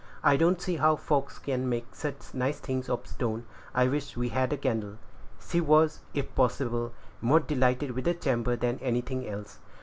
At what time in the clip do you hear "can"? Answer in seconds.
1.37-1.69